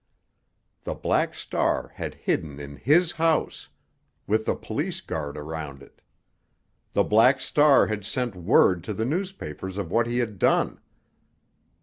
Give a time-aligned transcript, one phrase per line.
[0.83, 3.69] The Black Star had hidden in his house,
[4.25, 6.01] with the police guard around it!
[6.93, 10.81] The Black Star had sent word to the newspapers of what he had done.